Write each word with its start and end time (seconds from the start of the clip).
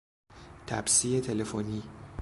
تپسی 0.67 1.21
تلفنی 1.21 1.83